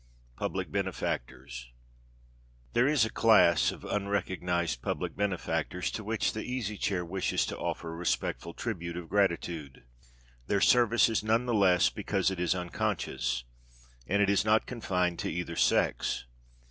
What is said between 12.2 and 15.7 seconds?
it is unconscious; and it is not confined to either